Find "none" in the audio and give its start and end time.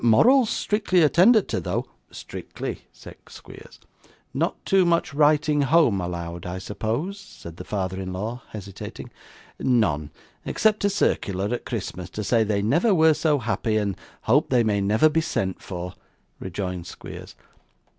9.59-10.09